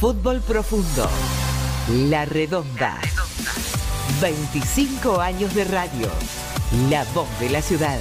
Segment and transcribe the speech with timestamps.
[0.00, 1.08] Fútbol Profundo.
[2.08, 3.00] La Redonda.
[4.22, 6.06] 25 años de radio.
[6.88, 7.98] La voz de la ciudad.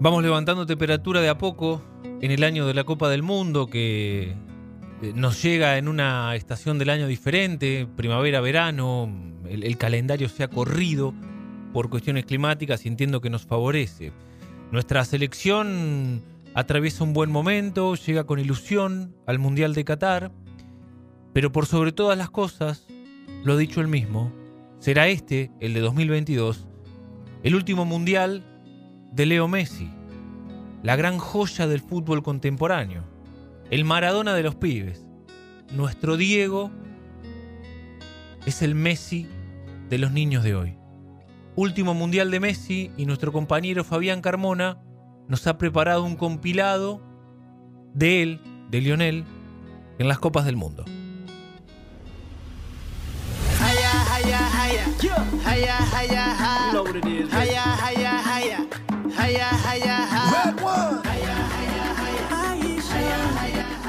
[0.00, 1.80] Vamos levantando temperatura de a poco
[2.20, 4.36] en el año de la Copa del Mundo que
[5.00, 9.10] eh, nos llega en una estación del año diferente, primavera, verano,
[9.48, 11.14] el, el calendario se ha corrido
[11.72, 14.12] por cuestiones climáticas y entiendo que nos favorece.
[14.72, 16.22] Nuestra selección
[16.54, 20.32] atraviesa un buen momento, llega con ilusión al Mundial de Qatar,
[21.32, 22.86] pero por sobre todas las cosas,
[23.44, 24.32] lo ha dicho él mismo,
[24.78, 26.66] será este, el de 2022,
[27.42, 28.44] el último Mundial
[29.12, 29.90] de Leo Messi,
[30.82, 33.04] la gran joya del fútbol contemporáneo,
[33.70, 35.04] el Maradona de los pibes.
[35.72, 36.70] Nuestro Diego
[38.46, 39.26] es el Messi
[39.90, 40.78] de los niños de hoy.
[41.56, 44.80] Último Mundial de Messi y nuestro compañero Fabián Carmona
[45.28, 47.00] nos ha preparado un compilado
[47.94, 49.24] de él, de Lionel,
[49.98, 50.84] en las Copas del Mundo.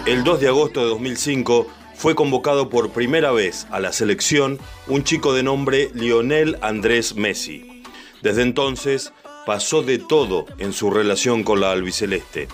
[0.05, 5.03] El 2 de agosto de 2005 fue convocado por primera vez a la selección un
[5.03, 7.83] chico de nombre Lionel Andrés Messi.
[8.23, 9.13] Desde entonces
[9.45, 12.47] pasó de todo en su relación con la albiceleste,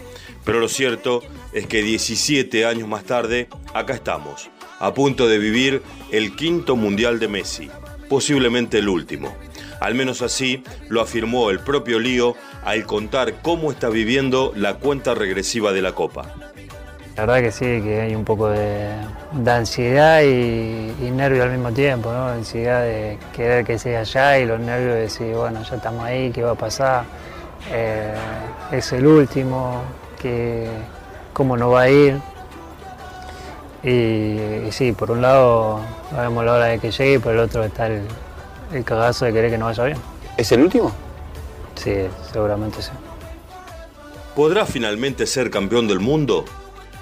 [0.43, 1.21] pero lo cierto
[1.53, 7.19] es que 17 años más tarde, acá estamos, a punto de vivir el quinto mundial
[7.19, 7.69] de Messi,
[8.09, 9.35] posiblemente el último.
[9.81, 15.13] Al menos así lo afirmó el propio Lío al contar cómo está viviendo la cuenta
[15.13, 16.53] regresiva de la Copa.
[17.15, 18.89] La verdad que sí, que hay un poco de,
[19.31, 22.27] de ansiedad y, y, nervio al mismo tiempo, ¿no?
[22.27, 26.31] Ansiedad de querer que sea allá y los nervios de decir, bueno, ya estamos ahí,
[26.31, 27.05] ¿qué va a pasar?
[27.71, 28.13] Eh,
[28.73, 29.81] es el último,
[30.21, 30.67] que,
[31.31, 32.19] ¿cómo no va a ir?
[33.81, 35.79] Y, y, sí, por un lado
[36.17, 38.01] vemos la hora de que llegue y por el otro está el,
[38.73, 39.97] el cagazo de querer que no vaya bien.
[40.35, 40.91] ¿Es el último?
[41.75, 41.95] Sí,
[42.33, 42.91] seguramente sí.
[44.35, 46.43] ¿Podrá finalmente ser campeón del mundo?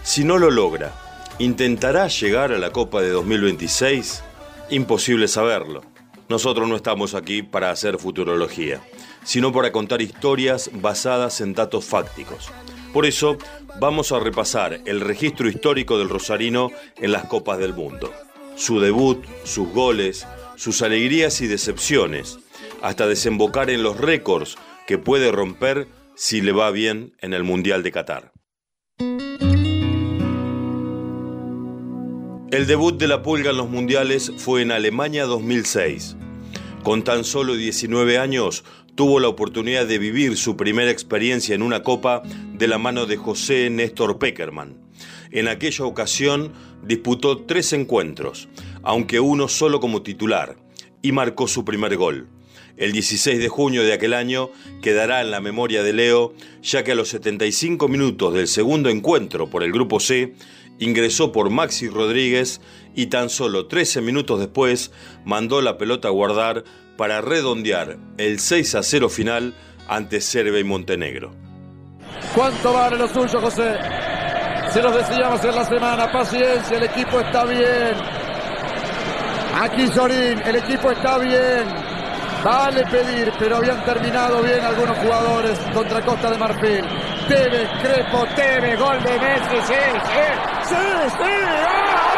[0.04, 0.94] Si no lo logra,
[1.40, 4.22] ¿intentará llegar a la Copa de 2026?
[4.70, 5.82] Imposible saberlo.
[6.28, 8.82] Nosotros no estamos aquí para hacer futurología,
[9.24, 12.50] sino para contar historias basadas en datos fácticos.
[12.92, 13.38] Por eso,
[13.80, 18.12] vamos a repasar el registro histórico del Rosarino en las Copas del Mundo.
[18.56, 20.28] Su debut, sus goles,
[20.58, 22.40] sus alegrías y decepciones,
[22.82, 27.84] hasta desembocar en los récords que puede romper si le va bien en el Mundial
[27.84, 28.33] de Qatar.
[32.54, 36.16] El debut de la pulga en los mundiales fue en Alemania 2006.
[36.84, 41.82] Con tan solo 19 años, tuvo la oportunidad de vivir su primera experiencia en una
[41.82, 42.22] copa
[42.54, 44.78] de la mano de José Néstor Peckerman.
[45.32, 46.54] En aquella ocasión
[46.84, 48.50] disputó tres encuentros,
[48.84, 50.56] aunque uno solo como titular,
[51.02, 52.28] y marcó su primer gol.
[52.76, 54.50] El 16 de junio de aquel año
[54.82, 59.50] quedará en la memoria de Leo, ya que a los 75 minutos del segundo encuentro
[59.50, 60.34] por el Grupo C,
[60.80, 62.62] ingresó por Maxi Rodríguez
[62.96, 64.92] y tan solo 13 minutos después
[65.24, 66.64] mandó la pelota a guardar
[66.98, 69.54] para redondear el 6 a 0 final
[69.88, 71.32] ante Serbia y Montenegro.
[72.36, 73.76] ¿Cuánto vale lo suyo, José?
[74.72, 77.96] Se los decíamos en la semana, paciencia, el equipo está bien.
[79.56, 81.93] Aquí Sorín, el equipo está bien.
[82.44, 86.86] Vale pedir, pero habían terminado bien algunos jugadores contra Costa de Marfil.
[87.28, 89.74] Tevez, Crepo, Tevez, gol de Messi, sí,
[90.04, 90.26] sí,
[90.68, 90.76] sí,
[91.10, 91.24] sí.
[91.24, 92.14] ¡Ah!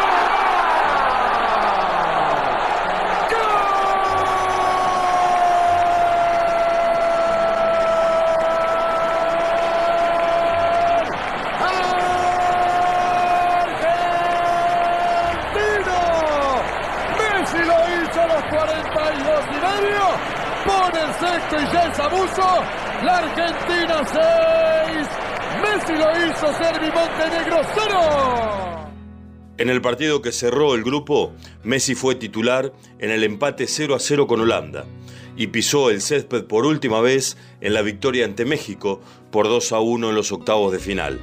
[17.18, 20.02] Messi lo hizo a los 42 y medio.
[20.66, 22.64] Pone el sexto y ya es abuso.
[23.02, 25.08] La Argentina 6.
[25.62, 28.86] Messi lo hizo, Servi Montenegro 0.
[29.66, 31.32] En el partido que cerró el grupo,
[31.64, 34.84] Messi fue titular en el empate 0 a 0 con Holanda
[35.36, 39.00] y pisó el césped por última vez en la victoria ante México
[39.32, 41.20] por 2 a 1 en los octavos de final.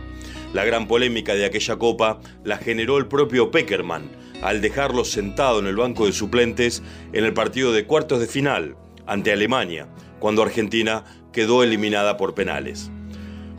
[0.54, 4.12] La gran polémica de aquella copa la generó el propio Peckerman
[4.42, 8.76] al dejarlo sentado en el banco de suplentes en el partido de cuartos de final
[9.06, 9.88] ante Alemania,
[10.20, 12.92] cuando Argentina quedó eliminada por penales.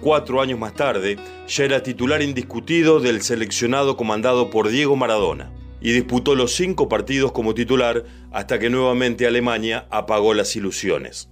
[0.04, 1.16] Cuatro años más tarde,
[1.48, 7.32] ya era titular indiscutido del seleccionado comandado por Diego Maradona y disputó los cinco partidos
[7.32, 11.30] como titular hasta que nuevamente Alemania apagó las ilusiones.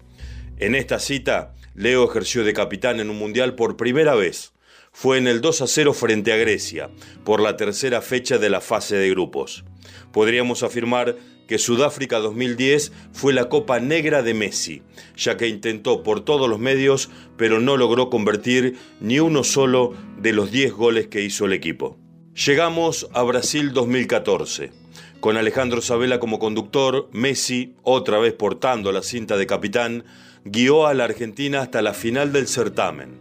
[0.56, 4.54] En esta cita, Leo ejerció de capitán en un mundial por primera vez.
[4.90, 6.88] fue en el 2 a 0 frente a Grecia,
[7.25, 9.66] por la tercera fecha de la fase de grupos.
[10.12, 11.16] Podríamos afirmar
[11.52, 14.81] que Sudáfrica 2010 fue la Copa Negra de Messi,
[15.19, 20.32] ya que intentó por todos los medios, pero no logró convertir ni uno solo de
[20.32, 21.99] los 10 goles que hizo el equipo.
[22.46, 24.72] Llegamos a Brasil 2014.
[25.20, 30.04] Con Alejandro Sabela como conductor, Messi, otra vez portando la cinta de capitán,
[30.46, 33.20] guió a la Argentina hasta la final del certamen.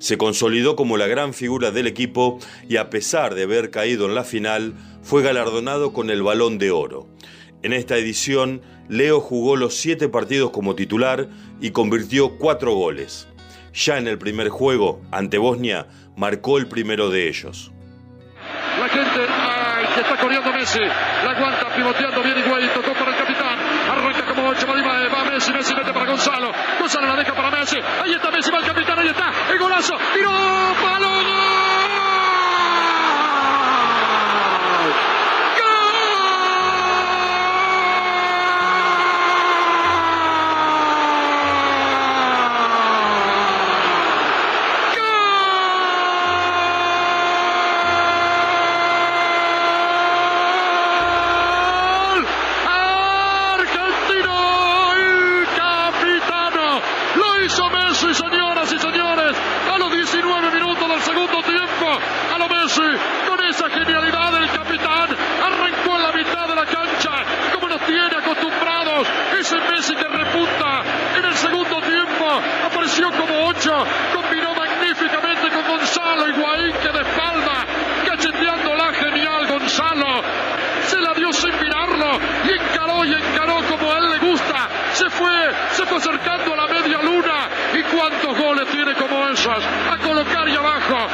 [0.00, 4.14] Se consolidó como la gran figura del equipo y a pesar de haber caído en
[4.14, 7.08] la final, fue galardonado con el balón de oro.
[7.62, 11.28] En esta edición, Leo jugó los siete partidos como titular
[11.60, 13.28] y convirtió cuatro goles.
[13.74, 15.86] Ya en el primer juego, ante Bosnia,
[16.16, 17.70] marcó el primero de ellos.
[18.78, 20.78] La gente, ay, que está corriendo Messi.
[20.80, 22.68] La aguanta pivoteando bien Higuaín.
[22.74, 23.58] Tocó para el capitán.
[23.90, 24.66] Arranca como ocho.
[24.66, 25.52] Va, va Messi.
[25.52, 26.50] Messi mete para Gonzalo.
[26.78, 27.76] Gonzalo la deja para Messi.
[27.76, 28.50] Ahí está Messi.
[28.50, 28.98] Va el capitán.
[28.98, 29.30] Ahí está.
[29.52, 29.94] El golazo.
[30.14, 30.30] Tiró.
[30.82, 31.10] Palo.
[34.80, 34.94] ¡Gol!
[50.96, 52.26] ¡Gol!
[53.50, 54.36] Argentino,
[54.94, 56.80] el capitano.
[57.16, 59.36] Lo hizo Messi, señoras y señores.
[59.72, 61.86] A los 19 minutos del segundo tiempo.
[62.34, 65.08] A lo Con esa genialidad del capitán.
[65.42, 67.10] Arrancó en la mitad de la cancha.
[67.52, 69.08] Como nos tiene acostumbrados.
[69.40, 70.82] Ese Messi que repunta
[71.18, 72.40] en el segundo tiempo.
[72.64, 73.74] Apareció como ocho.
[74.14, 77.66] Combinó magníficamente con Gonzalo Higuaín que de espalda.
[78.06, 80.22] Cacheteándola genial Gonzalo
[80.86, 84.68] se la dio sin mirarlo y encaró y encaró como a él le gusta.
[84.92, 87.48] Se fue, se fue acercando a la media luna.
[87.74, 89.64] ¿Y cuántos goles tiene como esos?
[89.90, 91.06] A colocar y abajo,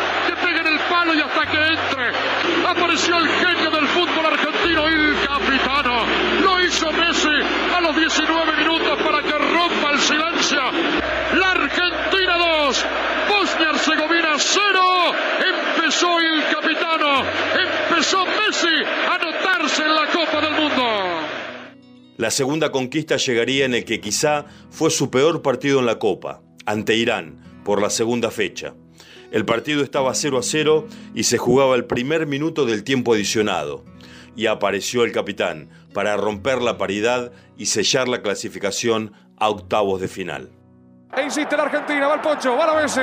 [1.14, 2.66] y hasta que entre.
[2.66, 6.06] Apareció el genio del fútbol argentino, el capitano.
[6.42, 7.28] Lo hizo Messi
[7.74, 10.60] a los 19 minutos para que rompa el silencio.
[11.34, 12.86] La Argentina 2,
[13.28, 14.80] Bosnia-Herzegovina 0.
[15.76, 17.24] Empezó el capitano,
[17.88, 20.82] empezó Messi a anotarse en la Copa del Mundo.
[22.16, 26.40] La segunda conquista llegaría en el que quizá fue su peor partido en la Copa,
[26.64, 28.74] ante Irán, por la segunda fecha.
[29.31, 33.84] El partido estaba 0 a 0 y se jugaba el primer minuto del tiempo adicionado.
[34.34, 40.08] Y apareció el capitán para romper la paridad y sellar la clasificación a octavos de
[40.08, 40.50] final.
[41.17, 43.00] E insiste la Argentina, va el Pocho, va la Messi.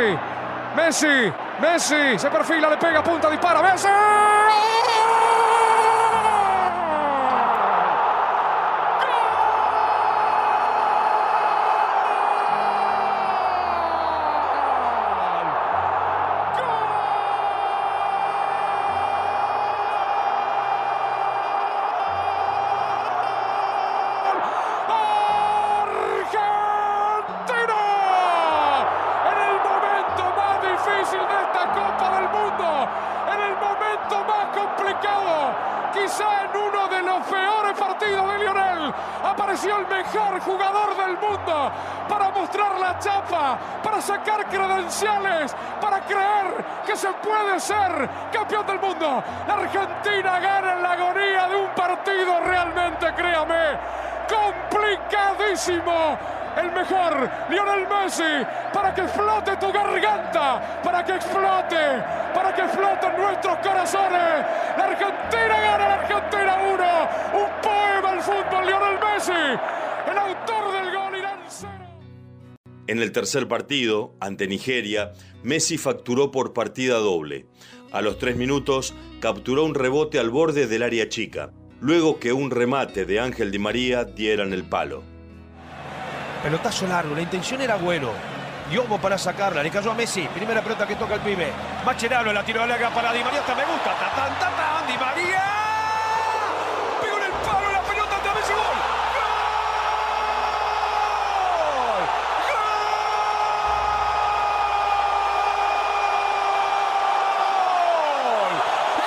[0.75, 1.31] Messi,
[1.61, 3.87] Messi, se perfila, le pega, punta, dispara, Messi.
[40.45, 41.71] Jugador del mundo
[42.07, 48.79] para mostrar la chapa, para sacar credenciales, para creer que se puede ser campeón del
[48.79, 49.23] mundo.
[49.47, 53.77] La Argentina gana en la agonía de un partido realmente, créame,
[54.27, 56.17] complicadísimo.
[56.55, 63.17] El mejor, Lionel Messi, para que explote tu garganta, para que explote, para que exploten
[63.17, 64.45] nuestros corazones.
[64.77, 67.41] La Argentina gana, la Argentina 1.
[67.41, 69.59] Un poema al fútbol, Lionel Messi,
[72.85, 77.45] En el tercer partido, ante Nigeria, Messi facturó por partida doble.
[77.91, 82.51] A los tres minutos, capturó un rebote al borde del área chica, luego que un
[82.51, 85.01] remate de Ángel Di María diera en el palo.
[86.43, 88.11] Pelotazo largo, la intención era bueno.
[88.71, 90.27] Yobo para sacarla, le cayó a Messi.
[90.33, 91.51] Primera pelota que toca el pibe.
[91.85, 93.39] Macherano la tiró larga para Di María.
[93.39, 93.93] Hasta me gusta.
[94.87, 95.43] Di María.
[97.01, 98.53] Pegó en el palo la pelota de Messi.
[98.53, 98.75] Gol.
[102.49, 102.73] ¡Gol!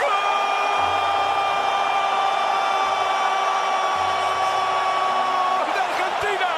[0.01, 0.17] ¡Gol!
[5.57, 6.51] ¡Gol de Argentina!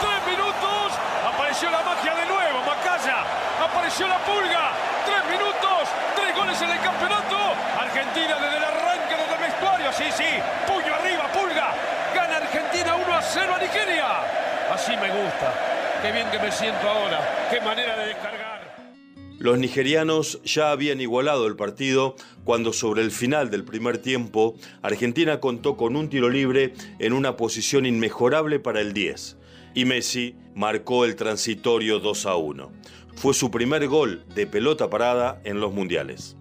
[0.00, 0.92] Tres minutos.
[1.26, 2.58] Apareció la magia de nuevo.
[2.66, 3.18] Macaya.
[3.62, 4.72] Apareció la pulga.
[5.04, 5.88] Tres minutos.
[6.14, 7.36] Tres en el campeonato.
[7.78, 9.92] Argentina desde el arranque desde el vestuario.
[9.92, 10.30] Sí, sí.
[10.66, 11.74] Puño arriba, pulga.
[12.14, 14.06] Gana Argentina 1 a 0 a Nigeria.
[14.72, 15.54] Así me gusta.
[16.02, 17.48] Qué bien que me siento ahora.
[17.50, 18.58] Qué manera de descargar.
[19.38, 25.38] Los nigerianos ya habían igualado el partido cuando sobre el final del primer tiempo Argentina
[25.38, 29.36] contó con un tiro libre en una posición inmejorable para el 10
[29.74, 32.72] y Messi marcó el transitorio 2 a 1.
[33.14, 36.37] Fue su primer gol de pelota parada en los mundiales.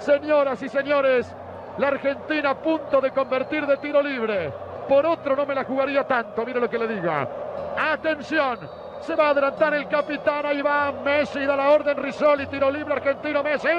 [0.00, 1.30] Señoras y señores,
[1.76, 4.50] la Argentina a punto de convertir de tiro libre.
[4.88, 7.28] Por otro no me la jugaría tanto, mire lo que le diga.
[7.76, 8.58] Atención,
[9.02, 12.94] se va a adelantar el capitán, ahí va Messi, da la orden Risoli, tiro libre
[12.94, 13.68] argentino Messi.
[13.68, 13.76] ¡Gol!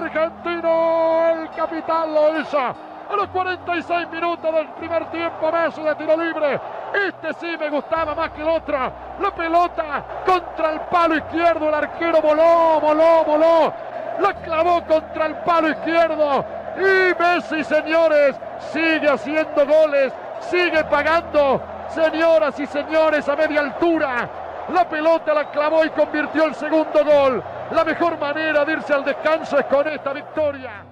[0.00, 2.91] Argentino, el capitán lo hizo.
[3.12, 6.58] A los 46 minutos del primer tiempo, Messi de tiro libre.
[6.94, 8.90] Este sí me gustaba más que el otro.
[9.20, 11.68] La pelota contra el palo izquierdo.
[11.68, 13.74] El arquero voló, voló, voló.
[14.18, 16.42] La clavó contra el palo izquierdo.
[16.78, 18.34] Y Messi, señores,
[18.72, 20.10] sigue haciendo goles.
[20.40, 21.60] Sigue pagando.
[21.88, 24.26] Señoras y señores, a media altura.
[24.72, 27.42] La pelota la clavó y convirtió el segundo gol.
[27.72, 30.91] La mejor manera de irse al descanso es con esta victoria.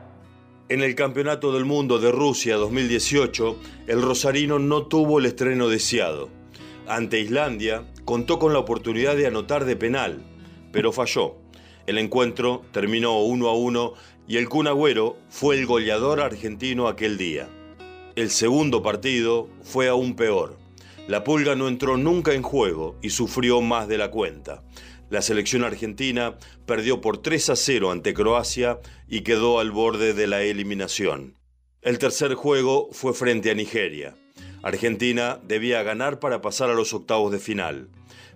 [0.70, 3.58] En el Campeonato del Mundo de Rusia 2018,
[3.88, 6.28] el rosarino no tuvo el estreno deseado.
[6.86, 10.22] Ante Islandia, contó con la oportunidad de anotar de penal,
[10.70, 11.34] pero falló.
[11.88, 13.94] El encuentro terminó 1 a 1
[14.28, 17.48] y el Kun Agüero fue el goleador argentino aquel día.
[18.14, 20.56] El segundo partido fue aún peor.
[21.08, 24.62] La Pulga no entró nunca en juego y sufrió más de la cuenta.
[25.10, 30.28] La selección argentina perdió por 3 a 0 ante Croacia y quedó al borde de
[30.28, 31.36] la eliminación.
[31.82, 34.14] El tercer juego fue frente a Nigeria.
[34.62, 37.88] Argentina debía ganar para pasar a los octavos de final.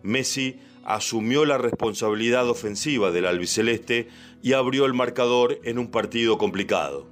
[0.03, 4.09] Messi asumió la responsabilidad ofensiva del albiceleste
[4.43, 7.09] y abrió el marcador en un partido complicado.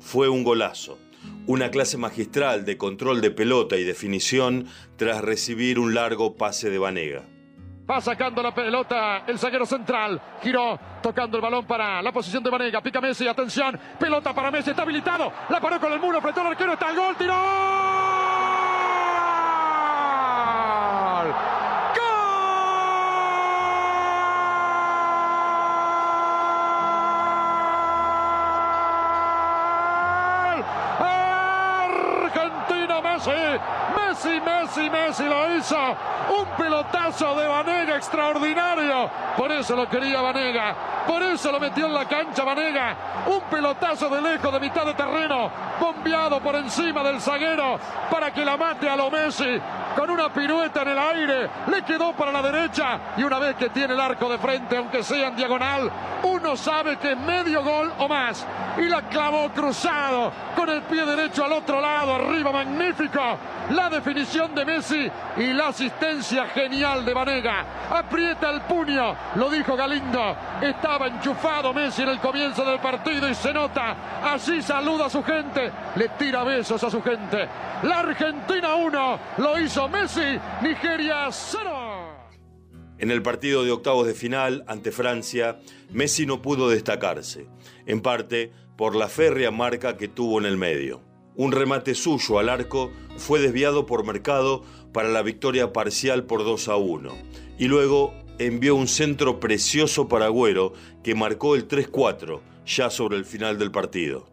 [0.00, 0.98] Fue un golazo,
[1.46, 4.66] una clase magistral de control de pelota y definición
[4.96, 7.28] tras recibir un largo pase de Vanega.
[7.88, 10.20] Va sacando la pelota el zaguero central.
[10.42, 12.80] Giró tocando el balón para la posición de Vanega.
[12.80, 13.78] Pica Messi, atención.
[13.98, 15.30] Pelota para Messi, está habilitado.
[15.50, 17.93] La paró con el muro, apretó el arquero, está el gol, tiró.
[33.02, 33.30] Messi,
[33.96, 35.76] Messi, Messi, Messi lo hizo.
[35.76, 39.10] Un pelotazo de Vanega extraordinario.
[39.36, 40.74] Por eso lo quería Vanega.
[41.06, 42.96] Por eso lo metió en la cancha Vanega.
[43.26, 45.50] Un pelotazo de lejos de mitad de terreno.
[45.80, 47.78] Bombeado por encima del zaguero
[48.10, 49.60] para que la mate a lo Messi.
[49.96, 51.50] Con una pirueta en el aire.
[51.68, 52.98] Le quedó para la derecha.
[53.16, 55.90] Y una vez que tiene el arco de frente, aunque sea en diagonal,
[56.24, 58.44] uno sabe que es medio gol o más.
[58.78, 62.14] Y la clavó cruzado con el pie derecho al otro lado.
[62.14, 63.20] Arriba, magnífico.
[63.70, 67.64] La definición de Messi y la asistencia genial de Vanega.
[67.90, 70.36] Aprieta el puño, lo dijo Galindo.
[70.60, 73.94] Estaba enchufado Messi en el comienzo del partido y se nota.
[74.22, 77.48] Así saluda a su gente, le tira besos a su gente.
[77.82, 81.83] La Argentina 1 lo hizo Messi, Nigeria 0.
[82.98, 85.58] En el partido de octavos de final ante Francia,
[85.90, 87.48] Messi no pudo destacarse,
[87.86, 91.02] en parte por la férrea marca que tuvo en el medio.
[91.36, 96.68] Un remate suyo al arco fue desviado por Mercado para la victoria parcial por 2
[96.68, 97.12] a 1
[97.58, 100.72] y luego envió un centro precioso para Agüero
[101.02, 104.28] que marcó el 3-4 ya sobre el final del partido.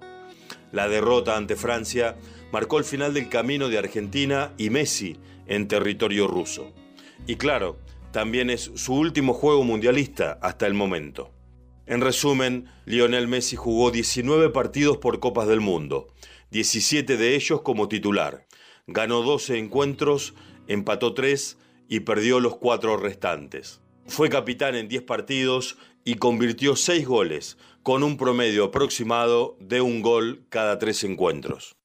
[0.71, 2.17] La derrota ante Francia
[2.51, 6.71] marcó el final del camino de Argentina y Messi en territorio ruso.
[7.27, 7.77] Y claro,
[8.11, 11.31] también es su último juego mundialista hasta el momento.
[11.85, 16.07] En resumen, Lionel Messi jugó 19 partidos por Copas del Mundo,
[16.51, 18.45] 17 de ellos como titular.
[18.87, 20.33] Ganó 12 encuentros,
[20.67, 23.81] empató 3 y perdió los 4 restantes.
[24.07, 30.01] Fue capitán en 10 partidos y convirtió 6 goles, con un promedio aproximado de un
[30.01, 31.75] gol cada 3 encuentros.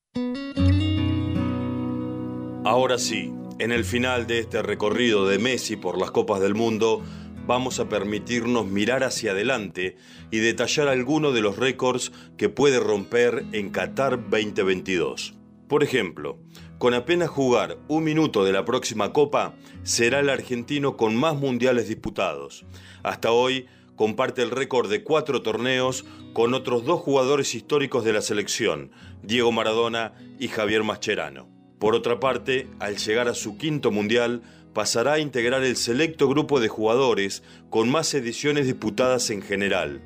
[2.64, 7.02] Ahora sí, en el final de este recorrido de Messi por las Copas del Mundo,
[7.46, 9.96] vamos a permitirnos mirar hacia adelante
[10.30, 15.34] y detallar algunos de los récords que puede romper en Qatar 2022.
[15.68, 16.38] Por ejemplo,
[16.78, 21.88] con apenas jugar un minuto de la próxima Copa, será el argentino con más mundiales
[21.88, 22.66] disputados.
[23.02, 28.20] Hasta hoy comparte el récord de cuatro torneos con otros dos jugadores históricos de la
[28.20, 28.90] selección,
[29.22, 31.55] Diego Maradona y Javier Mascherano.
[31.78, 34.42] Por otra parte, al llegar a su quinto mundial,
[34.72, 40.02] pasará a integrar el selecto grupo de jugadores con más ediciones disputadas en general.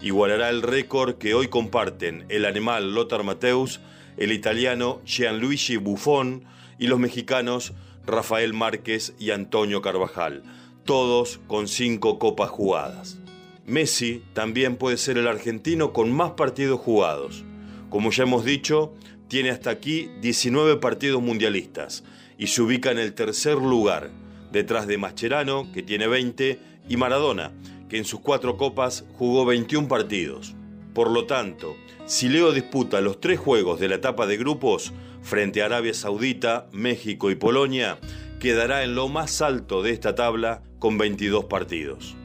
[0.00, 3.80] igualará el récord que hoy comparten el animal Lothar Mateus,
[4.16, 6.44] el italiano Gianluigi Buffon
[6.78, 7.72] y los mexicanos
[8.04, 10.42] Rafael Márquez y Antonio Carvajal,
[10.84, 13.18] todos con cinco copas jugadas.
[13.64, 17.44] Messi también puede ser el argentino con más partidos jugados.
[17.90, 18.92] Como ya hemos dicho,
[19.32, 22.04] tiene hasta aquí 19 partidos mundialistas
[22.36, 24.10] y se ubica en el tercer lugar,
[24.52, 27.50] detrás de Mascherano, que tiene 20, y Maradona,
[27.88, 30.54] que en sus cuatro copas jugó 21 partidos.
[30.92, 31.74] Por lo tanto,
[32.04, 36.66] si Leo disputa los tres juegos de la etapa de grupos frente a Arabia Saudita,
[36.70, 37.96] México y Polonia,
[38.38, 42.16] quedará en lo más alto de esta tabla con 22 partidos.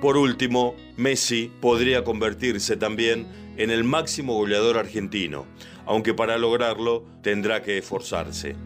[0.00, 5.46] Por último, Messi podría convertirse también en el máximo goleador argentino,
[5.86, 8.56] aunque para lograrlo tendrá que esforzarse.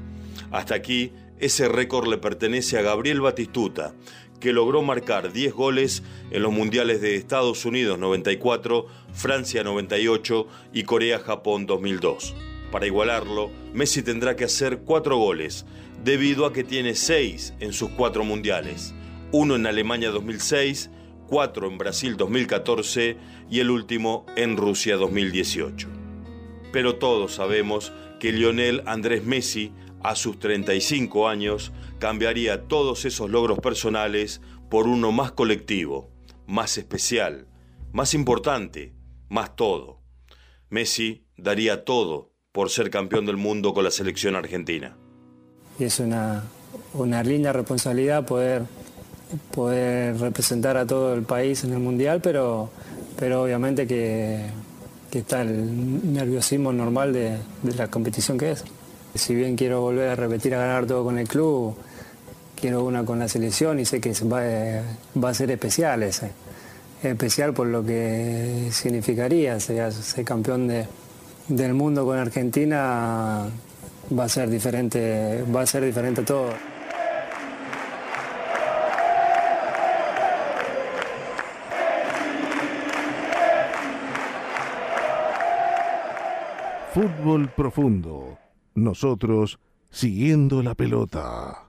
[0.50, 3.94] Hasta aquí, ese récord le pertenece a Gabriel Batistuta,
[4.40, 10.84] que logró marcar 10 goles en los Mundiales de Estados Unidos 94, Francia 98 y
[10.84, 12.34] Corea-Japón 2002.
[12.70, 15.66] Para igualarlo, Messi tendrá que hacer 4 goles,
[16.04, 18.94] debido a que tiene 6 en sus 4 Mundiales,
[19.32, 20.90] uno en Alemania 2006,
[21.28, 23.16] 4 en Brasil 2014
[23.50, 25.88] y el último en Rusia 2018.
[26.72, 33.58] Pero todos sabemos que Lionel Andrés Messi a sus 35 años cambiaría todos esos logros
[33.58, 36.10] personales por uno más colectivo,
[36.46, 37.46] más especial,
[37.92, 38.94] más importante,
[39.28, 40.00] más todo.
[40.70, 44.96] Messi daría todo por ser campeón del mundo con la selección argentina.
[45.78, 46.44] Y es una,
[46.94, 48.62] una linda responsabilidad poder,
[49.54, 52.70] poder representar a todo el país en el Mundial, pero,
[53.18, 54.46] pero obviamente que,
[55.10, 58.64] que está el nerviosismo normal de, de la competición que es.
[59.14, 61.76] Si bien quiero volver a repetir a ganar todo con el club,
[62.60, 66.30] quiero una con la selección y sé que va, a ser especial ese.
[67.02, 69.92] Especial por lo que significaría ser,
[70.24, 70.68] campeón
[71.48, 73.46] del mundo con Argentina
[74.18, 76.50] va a ser diferente, va a ser diferente todo.
[86.98, 88.38] Fútbol profundo
[88.74, 91.67] nosotros siguiendo la pelota.